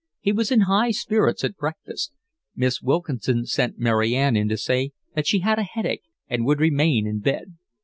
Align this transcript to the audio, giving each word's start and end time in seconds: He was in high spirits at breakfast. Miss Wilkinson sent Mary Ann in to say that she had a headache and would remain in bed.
He 0.19 0.31
was 0.31 0.49
in 0.51 0.61
high 0.61 0.89
spirits 0.89 1.43
at 1.43 1.55
breakfast. 1.57 2.11
Miss 2.55 2.81
Wilkinson 2.81 3.45
sent 3.45 3.77
Mary 3.77 4.15
Ann 4.15 4.35
in 4.35 4.49
to 4.49 4.57
say 4.57 4.93
that 5.13 5.27
she 5.27 5.41
had 5.41 5.59
a 5.59 5.63
headache 5.63 6.05
and 6.27 6.43
would 6.43 6.59
remain 6.59 7.05
in 7.05 7.19
bed. 7.19 7.57